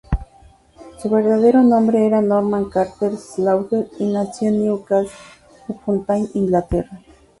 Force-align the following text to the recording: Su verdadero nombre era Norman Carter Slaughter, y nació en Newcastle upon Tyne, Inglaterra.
Su 0.97 1.11
verdadero 1.11 1.61
nombre 1.61 2.07
era 2.07 2.23
Norman 2.23 2.71
Carter 2.71 3.15
Slaughter, 3.17 3.87
y 3.99 4.05
nació 4.11 4.47
en 4.49 4.63
Newcastle 4.65 5.11
upon 5.67 6.07
Tyne, 6.07 6.27
Inglaterra. 6.33 7.03